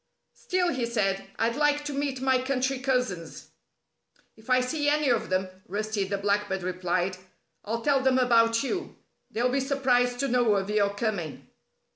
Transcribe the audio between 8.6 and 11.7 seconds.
you. They'll be surprised to know of your coming."